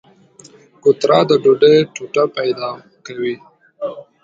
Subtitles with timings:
[0.81, 2.69] کوتره د ډوډۍ ټوټه پیدا
[3.05, 3.35] کوي.